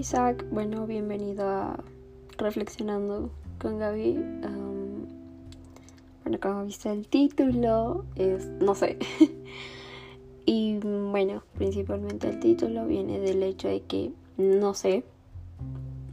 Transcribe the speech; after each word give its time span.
Isaac, 0.00 0.46
bueno, 0.50 0.86
bienvenido 0.86 1.46
a 1.46 1.78
Reflexionando 2.38 3.28
con 3.60 3.78
Gaby. 3.78 4.14
bueno, 6.24 6.40
como 6.40 6.64
viste 6.64 6.90
el 6.90 7.06
título, 7.06 8.06
es, 8.16 8.46
no 8.46 8.74
sé. 8.74 8.96
y 10.46 10.78
bueno, 10.78 11.42
principalmente 11.58 12.30
el 12.30 12.40
título 12.40 12.86
viene 12.86 13.20
del 13.20 13.42
hecho 13.42 13.68
de 13.68 13.82
que 13.82 14.10
no 14.38 14.72
sé, 14.72 15.04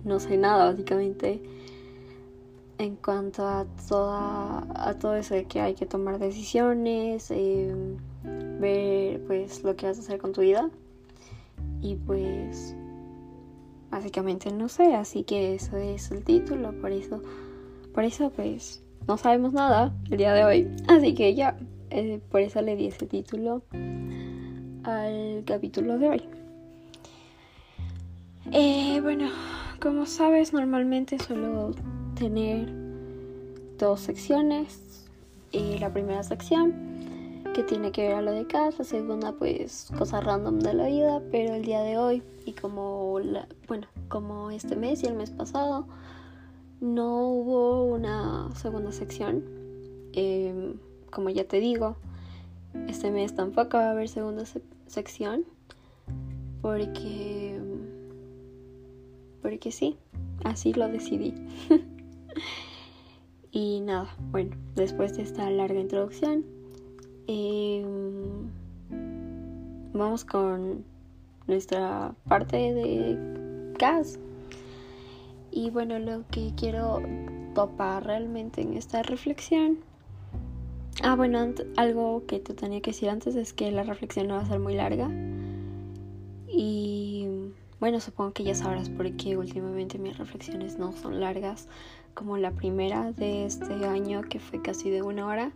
no 0.03 0.19
sé 0.19 0.35
nada 0.35 0.65
básicamente 0.65 1.41
en 2.79 2.97
cuanto 2.97 3.47
a 3.47 3.65
toda 3.87 4.67
a 4.75 4.95
todo 4.95 5.15
eso 5.15 5.33
de 5.33 5.45
que 5.45 5.61
hay 5.61 5.75
que 5.75 5.85
tomar 5.85 6.19
decisiones 6.19 7.31
em, 7.31 7.95
ver 8.59 9.23
pues 9.27 9.63
lo 9.63 9.77
que 9.77 9.85
vas 9.85 9.97
a 9.97 10.01
hacer 10.01 10.19
con 10.19 10.33
tu 10.33 10.41
vida 10.41 10.69
y 11.81 11.95
pues 11.95 12.75
básicamente 13.89 14.51
no 14.51 14.69
sé 14.69 14.95
así 14.95 15.23
que 15.23 15.55
eso 15.55 15.77
es 15.77 16.11
el 16.11 16.23
título 16.23 16.73
por 16.81 16.91
eso 16.91 17.21
por 17.93 18.03
eso 18.03 18.29
pues 18.31 18.83
no 19.07 19.17
sabemos 19.17 19.53
nada 19.53 19.93
el 20.09 20.17
día 20.17 20.33
de 20.33 20.43
hoy 20.43 20.67
así 20.87 21.13
que 21.13 21.35
ya 21.35 21.57
eh, 21.89 22.19
por 22.29 22.41
eso 22.41 22.61
le 22.61 22.75
di 22.75 22.87
ese 22.87 23.05
título 23.05 23.63
al 24.83 25.43
capítulo 25.45 25.97
de 25.97 26.09
hoy 26.09 26.23
eh, 28.51 28.99
bueno 29.01 29.29
como 29.79 30.05
sabes 30.05 30.53
normalmente 30.53 31.19
suelo 31.19 31.75
tener 32.15 32.87
dos 33.77 34.01
secciones. 34.01 35.05
Y 35.51 35.77
la 35.77 35.91
primera 35.91 36.23
sección 36.23 36.86
que 37.57 37.63
tiene 37.63 37.91
que 37.91 38.03
ver 38.03 38.17
a 38.17 38.21
lo 38.21 38.33
de 38.33 38.45
casa, 38.45 38.83
segunda 38.83 39.31
pues 39.31 39.89
cosas 39.97 40.23
random 40.23 40.59
de 40.59 40.75
la 40.75 40.85
vida, 40.85 41.23
pero 41.31 41.55
el 41.55 41.65
día 41.65 41.81
de 41.81 41.97
hoy 41.97 42.21
y 42.45 42.53
como 42.53 43.19
la, 43.19 43.47
bueno, 43.67 43.87
como 44.09 44.51
este 44.51 44.75
mes 44.75 45.01
y 45.01 45.07
el 45.07 45.15
mes 45.15 45.31
pasado 45.31 45.87
no 46.81 47.27
hubo 47.29 47.83
una 47.85 48.55
segunda 48.55 48.91
sección. 48.91 49.43
Em, 50.13 50.75
como 51.09 51.31
ya 51.31 51.45
te 51.45 51.59
digo, 51.59 51.95
este 52.87 53.09
mes 53.09 53.33
tampoco 53.33 53.77
va 53.77 53.87
a 53.87 53.91
haber 53.91 54.07
segunda 54.07 54.43
sección 54.85 55.43
porque 56.61 57.59
porque 59.41 59.71
sí, 59.71 59.97
así 60.43 60.73
lo 60.73 60.87
decidí. 60.89 61.33
y 63.51 63.81
nada, 63.81 64.15
bueno, 64.29 64.55
después 64.75 65.17
de 65.17 65.23
esta 65.23 65.49
larga 65.49 65.79
introducción, 65.79 66.56
em, 67.27 68.49
vamos 69.93 70.25
con 70.25 70.83
nuestra 71.47 72.13
parte 72.27 72.57
de 72.57 73.73
gas. 73.77 74.19
Y 75.51 75.69
bueno, 75.69 75.99
lo 75.99 76.23
que 76.29 76.53
quiero 76.55 77.01
topar 77.55 78.05
realmente 78.05 78.61
en 78.61 78.73
esta 78.73 79.01
reflexión. 79.03 79.79
Ah, 81.03 81.15
bueno, 81.15 81.53
algo 81.75 82.25
que 82.25 82.39
te 82.39 82.53
tenía 82.53 82.81
que 82.81 82.91
decir 82.91 83.09
antes 83.09 83.35
es 83.35 83.53
que 83.53 83.71
la 83.71 83.83
reflexión 83.83 84.27
no 84.27 84.35
va 84.35 84.41
a 84.41 84.45
ser 84.45 84.59
muy 84.59 84.75
larga. 84.75 85.09
Y 86.47 87.27
bueno, 87.79 87.99
supongo 87.99 88.33
que 88.33 88.43
ya 88.43 88.55
sabrás 88.55 88.89
por 88.89 89.11
qué 89.17 89.37
últimamente 89.37 89.99
mis 89.99 90.17
reflexiones 90.17 90.79
no 90.79 90.93
son 90.93 91.19
largas 91.19 91.67
como 92.15 92.37
la 92.37 92.51
primera 92.51 93.11
de 93.11 93.45
este 93.45 93.73
año 93.85 94.23
que 94.23 94.39
fue 94.39 94.61
casi 94.61 94.89
de 94.89 95.03
una 95.03 95.27
hora. 95.27 95.51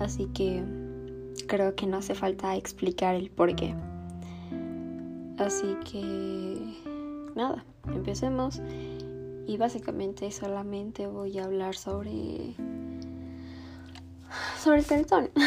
Así 0.00 0.26
que 0.26 0.64
creo 1.46 1.76
que 1.76 1.86
no 1.86 1.98
hace 1.98 2.14
falta 2.14 2.56
explicar 2.56 3.14
el 3.14 3.30
por 3.30 3.54
qué. 3.54 3.74
Así 5.38 5.76
que 5.90 6.58
nada, 7.36 7.64
empecemos. 7.86 8.60
Y 9.46 9.58
básicamente 9.58 10.30
solamente 10.30 11.06
voy 11.06 11.38
a 11.38 11.44
hablar 11.44 11.76
sobre 11.76 12.54
sobre 14.58 14.78
el 14.78 14.86
teletón. 14.86 15.28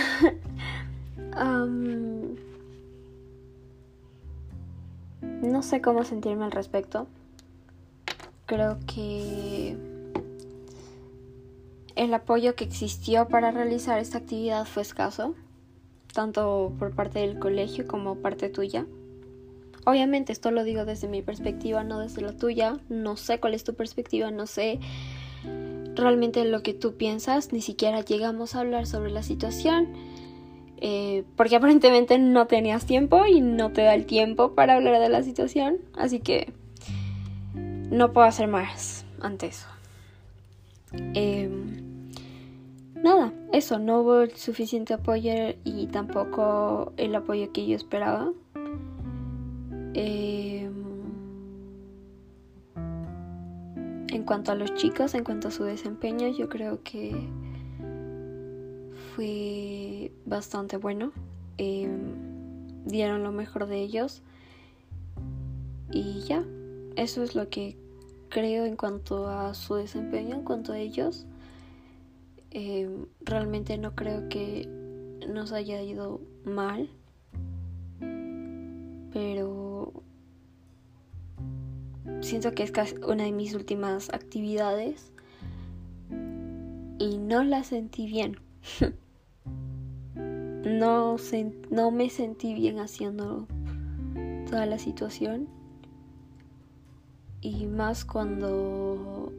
no 5.41 5.64
sé 5.64 5.81
cómo 5.81 6.03
sentirme 6.03 6.46
al 6.46 6.52
respecto. 6.52 7.08
Creo 8.46 8.78
que 8.85 9.93
el 11.96 12.14
apoyo 12.14 12.56
que 12.56 12.64
existió 12.64 13.28
para 13.28 13.52
realizar 13.52 14.00
esta 14.00 14.20
actividad 14.20 14.66
fue 14.66 14.81
escaso, 14.81 15.36
tanto 16.14 16.74
por 16.80 16.96
parte 16.96 17.20
del 17.20 17.40
colegio 17.40 17.88
como 17.88 18.16
parte 18.16 18.50
tuya. 18.50 18.86
Obviamente 19.86 20.32
esto 20.32 20.52
lo 20.52 20.64
digo 20.64 20.86
desde 20.86 21.08
mi 21.08 21.22
perspectiva, 21.22 21.84
no 21.84 22.00
desde 22.00 22.22
la 22.22 22.34
tuya. 22.34 22.80
No 22.88 23.18
sé 23.18 23.40
cuál 23.40 23.53
es 23.53 23.64
tu 23.64 23.74
perspectiva, 23.74 24.32
no 24.32 24.48
sé 24.48 24.80
realmente 25.96 26.46
lo 26.46 26.64
que 26.64 26.74
tú 26.74 26.96
piensas, 26.96 27.53
ni 27.53 27.62
siquiera 27.62 28.02
llegamos 28.02 28.56
a 28.56 28.62
hablar 28.62 28.88
sobre 28.88 29.12
la 29.12 29.22
situación 29.22 29.90
eh, 30.86 31.24
porque 31.38 31.56
aparentemente 31.58 32.20
no 32.20 32.46
tenías 32.46 32.86
tiempo 32.86 33.26
y 33.26 33.42
no 33.42 33.72
te 33.72 33.84
da 33.84 33.96
el 33.96 34.06
tiempo 34.06 34.53
para 34.53 34.76
hablar 34.76 35.00
de 35.00 35.09
la 35.09 35.24
situación, 35.24 35.80
así 35.96 36.20
que 36.20 36.52
no 37.56 38.12
puedo 38.12 38.28
hacer 38.28 38.48
más 38.48 39.06
ante 39.22 39.48
eso. 39.48 39.68
Em, 40.94 42.12
nada, 42.96 43.34
eso, 43.52 43.80
no 43.80 44.02
hubo 44.02 44.22
el 44.22 44.31
suficiente 44.36 44.94
apoyo 44.94 45.34
y 45.64 45.88
tampoco 45.88 46.94
el 46.98 47.16
apoyo 47.16 47.52
que 47.52 47.68
yo 47.68 47.76
esperaba. 47.76 48.31
Em, 49.96 50.74
en 54.09 54.24
cuanto 54.24 54.52
a 54.52 54.56
los 54.56 54.74
chicos, 54.76 55.16
en 55.16 55.24
cuanto 55.24 55.48
a 55.48 55.52
su 55.52 55.64
desempeño, 55.64 56.28
yo 56.30 56.50
creo 56.50 56.84
que 56.84 57.16
fue 59.16 60.12
bastante 60.26 60.78
bueno. 60.78 61.12
Em, 61.58 62.14
dieron 62.86 63.24
lo 63.24 63.32
mejor 63.32 63.68
de 63.68 63.82
ellos. 63.82 64.22
Y 65.92 66.22
ya, 66.22 66.44
eso 66.96 67.24
es 67.24 67.36
lo 67.36 67.50
que 67.50 67.78
creo 68.34 68.66
en 68.66 68.76
cuanto 68.76 69.28
a 69.28 69.54
su 69.54 69.76
desempeño, 69.76 70.36
en 70.36 70.44
cuanto 70.44 70.74
a 70.74 70.80
ellos. 70.80 71.28
Em, 72.50 73.06
realmente 73.22 73.78
no 73.78 73.96
creo 73.96 74.28
que 74.28 74.68
nos 75.30 75.52
haya 75.52 75.82
ido 75.84 76.20
mal. 76.44 76.90
Pero 79.14 79.94
siento 82.22 82.54
que 82.54 82.64
es 82.64 82.72
casi 82.72 82.96
una 83.08 83.26
de 83.26 83.32
mis 83.32 83.54
últimas 83.54 84.10
actividades. 84.12 85.14
Y 86.98 87.20
no 87.20 87.44
la 87.44 87.64
sentí 87.64 88.08
bien. 88.08 88.40
no, 90.16 91.18
no 91.70 91.92
me 91.92 92.10
sentí 92.10 92.56
bien 92.56 92.80
haciendo 92.80 93.48
toda 94.50 94.66
la 94.66 94.80
situación. 94.80 95.62
Y 97.44 97.66
más 97.66 98.06
cuando... 98.06 99.31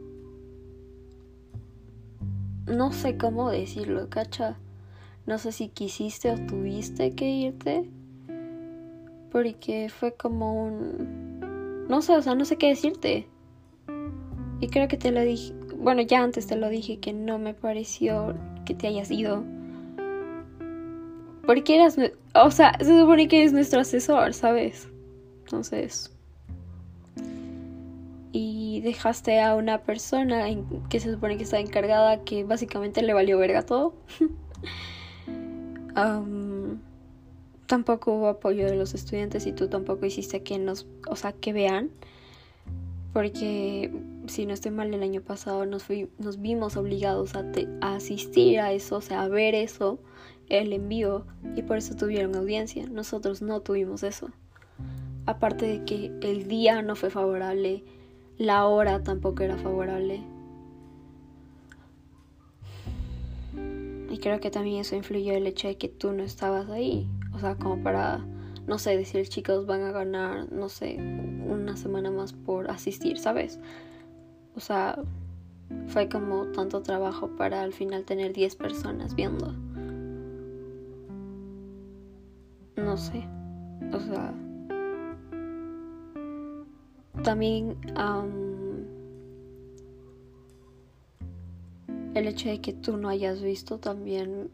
No 2.67 2.93
sé 2.93 3.17
cómo 3.17 3.51
decirlo, 3.51 4.11
cacha. 4.11 4.59
No 5.27 5.39
sé 5.39 5.53
si 5.53 5.69
quisiste 5.69 6.31
o 6.31 6.47
tuviste 6.47 7.15
que 7.15 7.29
irte. 7.31 7.91
Porque 9.33 9.89
fue 9.89 10.13
como 10.15 10.65
un... 10.65 11.87
No 11.89 12.03
sé, 12.03 12.15
o 12.17 12.23
sea, 12.23 12.35
no 12.35 12.45
sé 12.45 12.57
qué 12.57 12.69
decirte. 12.69 13.27
Y 14.61 14.69
creo 14.69 14.87
que 14.87 14.99
te 14.99 15.11
lo 15.11 15.23
dije... 15.23 15.55
Bueno, 15.79 16.03
ya 16.03 16.23
antes 16.23 16.47
te 16.47 16.57
lo 16.57 16.69
dije 16.69 17.01
que 17.01 17.15
no 17.15 17.39
me 17.39 17.55
pareció 17.55 18.35
que 18.67 18.75
te 18.75 18.87
hayas 18.87 19.11
ido 19.11 19.43
porque 21.47 21.77
eras, 21.77 21.97
o 22.35 22.51
sea, 22.51 22.77
se 22.79 22.99
supone 22.99 23.29
que 23.29 23.41
eres 23.41 23.53
nuestro 23.53 23.81
asesor, 23.81 24.33
¿sabes? 24.35 24.89
Entonces... 25.41 26.14
Y 28.37 28.81
dejaste 28.81 29.41
a 29.41 29.55
una 29.55 29.83
persona 29.83 30.47
que 30.89 30.99
se 30.99 31.13
supone 31.13 31.37
que 31.37 31.45
está 31.45 31.61
encargada 31.61 32.25
que 32.25 32.43
básicamente 32.43 33.01
le 33.01 33.15
valió 33.15 33.39
verga 33.39 33.63
todo. 33.63 33.95
tampoco 37.67 38.15
hubo 38.15 38.27
apoyo 38.27 38.67
de 38.67 38.75
los 38.75 38.93
estudiantes 38.93 39.47
y 39.47 39.53
tú 39.53 39.69
tampoco 39.69 40.05
hiciste 40.05 40.43
que 40.43 40.59
nos, 40.59 40.89
o 41.09 41.15
sea, 41.15 41.31
que 41.31 41.53
vean. 41.53 41.91
Porque 43.13 43.93
si 44.27 44.47
no 44.47 44.53
estoy 44.53 44.73
mal, 44.73 44.93
el 44.93 45.05
año 45.05 45.21
pasado 45.21 45.65
nos, 45.65 45.85
fui, 45.85 46.11
nos 46.19 46.41
vimos 46.41 46.77
obligados 46.77 47.37
a, 47.37 47.45
a 47.83 47.95
asistir 47.95 48.59
a 48.59 48.73
eso, 48.73 48.97
o 48.97 49.01
sea, 49.01 49.23
a 49.23 49.29
ver 49.29 49.55
eso 49.55 50.01
el 50.49 50.73
envío 50.73 51.25
y 51.55 51.63
por 51.63 51.79
eso 51.79 51.95
tuvieron 51.95 52.35
audiencia. 52.35 52.85
Nosotros 52.89 53.43
no 53.43 53.61
tuvimos 53.61 54.03
eso. 54.03 54.31
Aparte 55.27 55.67
de 55.67 55.85
que 55.85 56.13
el 56.23 56.49
día 56.49 56.83
no 56.83 56.97
fue 56.97 57.11
favorable, 57.11 57.85
la 58.39 58.67
hora 58.67 59.03
tampoco 59.03 59.43
era 59.43 59.57
favorable. 59.57 60.23
Y 64.11 64.19
creo 64.19 64.41
que 64.41 64.51
también 64.51 64.81
eso 64.81 64.97
influyó 64.97 65.33
el 65.33 65.47
hecho 65.47 65.69
de 65.69 65.77
que 65.77 65.89
tú 65.89 66.13
no 66.13 66.23
estabas 66.23 66.71
ahí. 66.71 67.09
O 67.33 67.39
sea, 67.39 67.57
como 67.57 67.83
para 67.83 68.25
no 68.67 68.79
sé, 68.79 68.97
decir 68.97 69.29
chicos 69.29 69.67
van 69.67 69.83
a 69.83 69.93
ganar, 69.93 70.51
no 70.51 70.69
sé, 70.69 70.97
una 70.97 71.77
semana 71.77 72.11
más 72.11 72.33
por 72.33 72.71
asistir, 72.71 73.19
¿sabes? 73.19 73.61
O 74.57 74.61
sea, 74.61 74.99
fue 75.89 76.09
como 76.09 76.47
tanto 76.47 76.83
trabajo 76.83 77.29
para 77.37 77.63
al 77.63 77.73
final 77.73 78.05
tener 78.05 78.33
10 78.33 78.57
personas 78.57 79.15
viendo. 79.15 79.53
No 82.77 82.97
sé. 82.97 83.27
O 83.93 84.01
sea, 84.01 84.33
también 87.25 87.77
el 92.15 92.29
hecho 92.29 92.49
de 92.49 92.61
que 92.61 92.73
tú 92.73 92.97
no 92.97 93.09
hayas 93.09 93.43
visto 93.43 93.79
también 93.79 94.51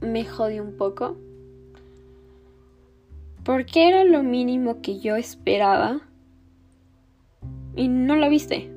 me 0.00 0.24
jodió 0.24 0.62
un 0.62 0.76
poco. 0.78 1.18
Porque 3.44 3.88
era 3.88 4.04
lo 4.04 4.22
mínimo 4.22 4.80
que 4.80 5.00
yo 5.00 5.16
esperaba. 5.16 6.00
Y 7.76 7.88
no 7.88 8.16
lo 8.16 8.30
viste. 8.30 8.70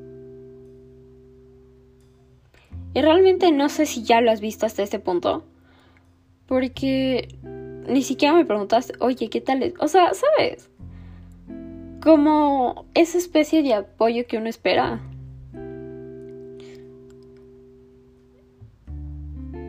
Y 2.93 3.01
realmente 3.01 3.51
no 3.51 3.69
sé 3.69 3.85
si 3.85 4.03
ya 4.03 4.19
lo 4.19 4.31
has 4.31 4.41
visto 4.41 4.65
hasta 4.65 4.83
este 4.83 4.99
punto. 4.99 5.45
Porque 6.47 7.29
ni 7.87 8.01
siquiera 8.01 8.33
me 8.33 8.45
preguntaste, 8.45 8.93
oye, 8.99 9.29
¿qué 9.29 9.39
tal 9.39 9.63
es? 9.63 9.73
O 9.79 9.87
sea, 9.87 10.11
¿sabes? 10.13 10.69
Como 12.01 12.85
esa 12.93 13.17
especie 13.17 13.63
de 13.63 13.73
apoyo 13.73 14.25
que 14.27 14.37
uno 14.37 14.47
espera. 14.47 15.01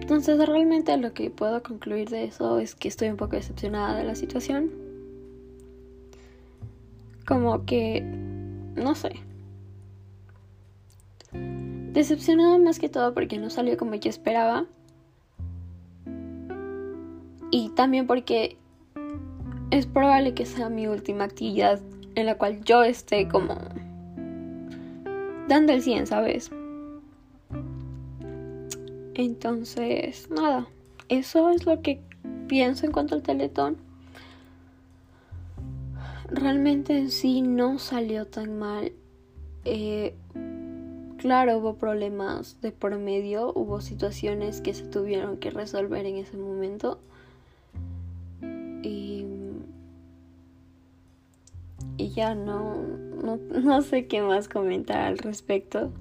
Entonces 0.08 0.38
realmente 0.48 0.96
lo 0.96 1.12
que 1.12 1.30
puedo 1.30 1.62
concluir 1.62 2.08
de 2.08 2.24
eso 2.24 2.60
es 2.60 2.74
que 2.74 2.88
estoy 2.88 3.08
un 3.08 3.18
poco 3.18 3.36
decepcionada 3.36 3.94
de 3.94 4.04
la 4.04 4.14
situación. 4.14 4.70
Como 7.26 7.66
que, 7.66 8.00
no 8.74 8.94
sé. 8.94 9.16
Decepcionada 11.92 12.56
más 12.56 12.78
que 12.78 12.88
todo 12.88 13.12
porque 13.12 13.36
no 13.36 13.50
salió 13.50 13.76
como 13.76 13.96
yo 13.96 14.08
esperaba. 14.08 14.64
Y 17.50 17.68
también 17.70 18.06
porque 18.06 18.56
es 19.70 19.84
probable 19.84 20.32
que 20.32 20.46
sea 20.46 20.70
mi 20.70 20.86
última 20.86 21.24
actividad 21.24 21.80
en 22.18 22.26
la 22.26 22.36
cual 22.36 22.64
yo 22.64 22.82
esté 22.82 23.28
como 23.28 23.56
dando 25.46 25.72
el 25.72 25.82
100, 25.82 26.08
¿sabes? 26.08 26.50
Entonces, 29.14 30.28
nada, 30.28 30.66
eso 31.08 31.50
es 31.50 31.64
lo 31.64 31.80
que 31.80 32.00
pienso 32.48 32.86
en 32.86 32.92
cuanto 32.92 33.14
al 33.14 33.22
teletón. 33.22 33.76
Realmente 36.28 36.98
en 36.98 37.10
sí 37.10 37.40
no 37.40 37.78
salió 37.78 38.26
tan 38.26 38.58
mal. 38.58 38.92
Eh, 39.64 40.14
claro, 41.18 41.58
hubo 41.58 41.76
problemas 41.76 42.60
de 42.60 42.72
por 42.72 42.98
medio, 42.98 43.52
hubo 43.54 43.80
situaciones 43.80 44.60
que 44.60 44.74
se 44.74 44.84
tuvieron 44.84 45.36
que 45.38 45.50
resolver 45.50 46.04
en 46.04 46.16
ese 46.16 46.36
momento. 46.36 46.98
Ya 52.18 52.34
no, 52.34 52.74
no, 53.22 53.36
no 53.36 53.82
sé 53.82 54.08
qué 54.08 54.22
más 54.22 54.48
comentar 54.48 54.98
al 54.98 55.18
respecto 55.18 55.92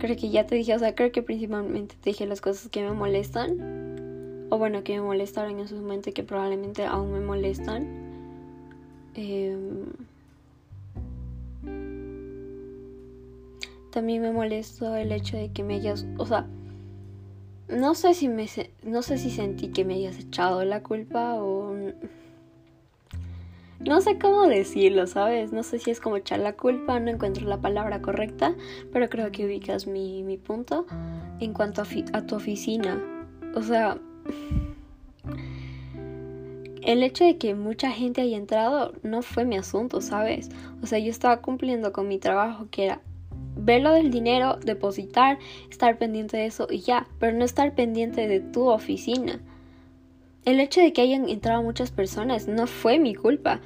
creo 0.00 0.16
que 0.16 0.30
ya 0.30 0.46
te 0.46 0.56
dije, 0.56 0.74
o 0.74 0.78
sea, 0.78 0.94
creo 0.94 1.12
que 1.12 1.22
principalmente 1.22 1.94
te 2.00 2.10
dije 2.10 2.26
las 2.26 2.40
cosas 2.40 2.68
que 2.70 2.82
me 2.82 2.92
molestan. 2.92 4.48
O 4.50 4.58
bueno, 4.58 4.82
que 4.82 4.94
me 4.94 5.02
molestaron 5.02 5.60
en 5.60 5.68
su 5.68 5.76
momento 5.76 6.10
y 6.10 6.12
que 6.12 6.24
probablemente 6.24 6.84
aún 6.84 7.12
me 7.12 7.20
molestan. 7.20 7.86
Em, 9.14 9.92
también 13.92 14.22
me 14.22 14.32
molestó 14.32 14.96
el 14.96 15.12
hecho 15.12 15.36
de 15.36 15.52
que 15.52 15.62
me 15.62 15.74
hayas, 15.74 16.06
o 16.16 16.26
sea, 16.26 16.46
no 17.68 17.94
sé 17.94 18.14
si 18.14 18.28
me 18.28 18.48
no 18.82 19.02
sé 19.02 19.18
si 19.18 19.30
sentí 19.30 19.68
que 19.68 19.84
me 19.84 19.94
hayas 19.94 20.18
echado 20.18 20.64
la 20.64 20.82
culpa 20.82 21.34
o 21.34 21.72
no 23.80 24.00
sé 24.00 24.18
cómo 24.18 24.46
decirlo, 24.46 25.06
¿sabes? 25.06 25.52
No 25.52 25.62
sé 25.62 25.78
si 25.78 25.90
es 25.90 26.00
como 26.00 26.16
echar 26.16 26.40
la 26.40 26.52
culpa, 26.52 27.00
no 27.00 27.10
encuentro 27.10 27.46
la 27.46 27.60
palabra 27.60 28.02
correcta, 28.02 28.54
pero 28.92 29.08
creo 29.08 29.32
que 29.32 29.46
ubicas 29.46 29.86
mi, 29.86 30.22
mi 30.22 30.36
punto 30.36 30.86
en 31.40 31.52
cuanto 31.54 31.82
a, 31.82 31.86
a 32.12 32.26
tu 32.26 32.36
oficina. 32.36 33.02
O 33.54 33.62
sea, 33.62 33.98
el 36.82 37.02
hecho 37.02 37.24
de 37.24 37.38
que 37.38 37.54
mucha 37.54 37.90
gente 37.90 38.20
haya 38.20 38.36
entrado 38.36 38.92
no 39.02 39.22
fue 39.22 39.44
mi 39.44 39.56
asunto, 39.56 40.00
¿sabes? 40.00 40.50
O 40.82 40.86
sea, 40.86 40.98
yo 40.98 41.10
estaba 41.10 41.40
cumpliendo 41.40 41.92
con 41.92 42.06
mi 42.08 42.18
trabajo, 42.18 42.66
que 42.70 42.84
era 42.84 43.00
ver 43.56 43.82
lo 43.82 43.92
del 43.92 44.10
dinero, 44.10 44.58
depositar, 44.62 45.38
estar 45.70 45.98
pendiente 45.98 46.36
de 46.36 46.46
eso 46.46 46.66
y 46.70 46.80
ya, 46.80 47.06
pero 47.18 47.36
no 47.36 47.44
estar 47.44 47.74
pendiente 47.74 48.28
de 48.28 48.40
tu 48.40 48.68
oficina. 48.68 49.40
El 50.44 50.60
hecho 50.60 50.80
de 50.80 50.92
que 50.92 51.02
hayan 51.02 51.28
entrado 51.28 51.62
muchas 51.62 51.90
personas 51.90 52.48
no 52.48 52.66
fue 52.66 52.98
mi 52.98 53.14
culpa. 53.14 53.60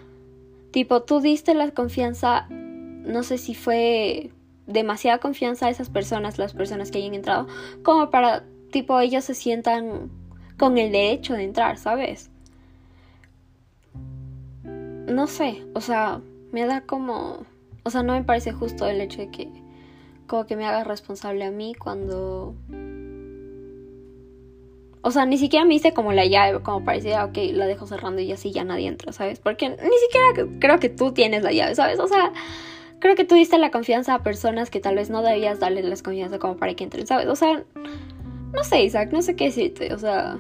Tipo, 0.73 1.03
tú 1.03 1.21
diste 1.21 1.55
la 1.55 1.71
confianza, 1.71 2.49
no 2.50 3.23
sé 3.23 3.38
si 3.38 3.55
fue 3.55 4.31
demasiada 4.67 5.19
confianza 5.19 5.67
a 5.67 5.71
esas 5.71 5.88
personas, 5.88 6.38
las 6.38 6.53
personas 6.53 6.91
que 6.91 6.99
hayan 6.99 7.15
entrado, 7.15 7.47
como 7.82 8.11
para, 8.11 8.44
tipo, 8.73 8.99
ellos 8.99 9.25
se 9.25 9.35
sientan 9.35 10.11
con 10.59 10.79
el 10.79 10.91
derecho 10.91 11.35
de 11.35 11.44
entrar, 11.44 11.79
¿sabes? 11.79 12.31
No 14.65 15.26
sé, 15.26 15.62
o 15.75 15.81
sea, 15.81 16.21
me 16.50 16.67
da 16.67 16.81
como, 16.81 17.44
o 17.85 17.91
sea, 17.91 18.03
no 18.03 18.15
me 18.15 18.25
parece 18.25 18.53
justo 18.53 18.87
el 18.87 19.00
hecho 19.00 19.19
de 19.19 19.31
que, 19.31 19.49
como 20.26 20.47
que 20.47 20.56
me 20.56 20.67
haga 20.67 20.82
responsable 20.82 21.44
a 21.44 21.50
mí 21.50 21.75
cuando 21.75 22.55
o 25.06 25.10
sea, 25.10 25.26
ni 25.26 25.36
siquiera 25.36 25.66
me 25.66 25.74
hice 25.74 25.92
como 25.92 26.14
la 26.14 26.24
llave, 26.24 26.62
como 26.62 26.82
parecía, 26.82 27.26
ok, 27.26 27.36
la 27.52 27.66
dejo 27.66 27.86
cerrando 27.86 28.22
y 28.22 28.32
así 28.32 28.52
ya 28.52 28.64
nadie 28.64 28.88
entra, 28.88 29.12
¿sabes? 29.12 29.38
Porque 29.38 29.68
ni 29.68 29.76
siquiera 29.76 30.58
creo 30.58 30.80
que 30.80 30.88
tú 30.88 31.12
tienes 31.12 31.42
la 31.42 31.52
llave, 31.52 31.74
¿sabes? 31.74 32.00
O 32.00 32.08
sea, 32.08 32.32
creo 33.00 33.14
que 33.14 33.24
tú 33.24 33.34
diste 33.34 33.58
la 33.58 33.70
confianza 33.70 34.14
a 34.14 34.22
personas 34.22 34.70
que 34.70 34.80
tal 34.80 34.94
vez 34.94 35.10
no 35.10 35.20
debías 35.20 35.60
darle 35.60 35.82
la 35.82 35.94
confianza 35.96 36.38
como 36.38 36.56
para 36.56 36.72
que 36.72 36.84
entren, 36.84 37.06
¿sabes? 37.06 37.26
O 37.26 37.37
sea, 37.37 37.64
no 38.54 38.64
sé, 38.64 38.82
Isaac, 38.82 39.11
no 39.12 39.20
sé 39.20 39.37
qué 39.37 39.44
decirte, 39.44 39.92
o 39.92 39.99
sea... 39.99 40.38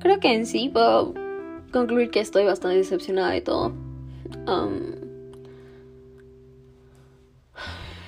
Creo 0.00 0.18
que 0.18 0.34
en 0.34 0.44
sí 0.44 0.68
puedo 0.70 1.14
concluir 1.72 2.10
que 2.10 2.18
estoy 2.18 2.44
bastante 2.44 2.78
decepcionada 2.78 3.30
de 3.30 3.42
todo. 3.42 3.72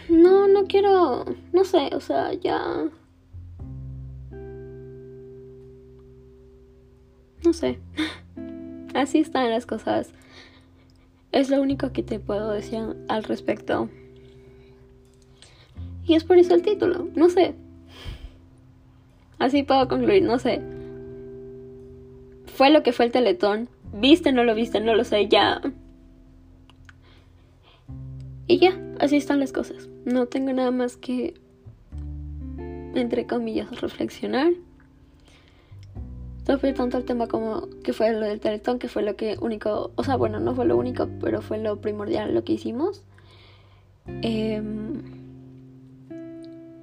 no, 0.09 0.49
no 0.49 0.65
quiero, 0.67 1.25
no 1.53 1.65
sé, 1.65 1.91
o 1.93 2.01
sea, 2.01 2.33
ya... 2.33 2.89
No 7.47 7.53
sé. 7.53 7.79
Así 8.93 9.21
están 9.21 9.51
las 9.51 9.67
cosas. 9.67 10.11
Es 11.31 11.49
lo 11.49 11.63
único 11.63 11.93
que 11.93 12.03
te 12.03 12.19
puedo 12.19 12.51
decir 12.51 12.81
al 13.07 13.23
respecto. 13.23 13.89
Y 16.05 16.15
es 16.15 16.25
por 16.25 16.39
eso 16.39 16.57
el 16.57 16.63
título. 16.63 17.07
No 17.15 17.31
sé. 17.31 17.55
Así 19.39 19.63
puedo 19.63 19.87
concluir, 19.87 20.25
no 20.25 20.41
sé. 20.41 20.61
Fue 22.47 22.71
lo 22.71 22.83
que 22.83 22.91
fue 22.91 23.05
el 23.05 23.13
teletón. 23.13 23.69
¿Viste, 23.93 24.33
no 24.33 24.43
lo 24.43 24.57
viste? 24.57 24.81
No 24.81 24.97
lo 24.97 25.05
sé, 25.05 25.29
ya. 25.29 25.61
Y 28.49 28.59
ya, 28.59 28.77
así 28.99 29.19
están 29.19 29.39
las 29.39 29.53
cosas. 29.53 29.89
No 30.05 30.27
tengo 30.27 30.53
nada 30.53 30.73
más 30.73 30.97
que, 30.97 31.35
entre 32.97 33.29
comillas, 33.29 33.81
reflexionar. 33.81 34.53
Fue 36.47 36.73
tanto 36.73 36.97
el 36.97 37.05
tema 37.05 37.27
como 37.27 37.69
que 37.83 37.93
fue 37.93 38.13
lo 38.13 38.21
del 38.21 38.39
teletón, 38.39 38.79
que 38.79 38.89
fue 38.89 39.03
lo 39.03 39.17
que 39.17 39.37
único, 39.41 39.91
o 39.97 40.05
sea, 40.05 40.15
bueno, 40.15 40.39
no 40.39 40.55
fue 40.55 40.65
lo 40.65 40.77
único, 40.77 41.09
pero 41.21 41.43
fue 41.43 41.59
lo 41.59 41.81
primordial 41.81 42.33
lo 42.35 42.45
que 42.45 42.53
hicimos. 42.53 43.03
Em, 44.23 45.03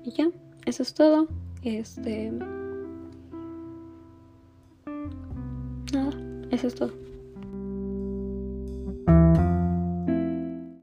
y 0.03 0.11
ya, 0.11 0.29
eso 0.65 0.83
es 0.83 0.93
todo. 0.93 1.27
Este. 1.63 2.31
Nada, 5.93 6.11
eso 6.51 6.67
es 6.67 6.75
todo. 6.75 6.91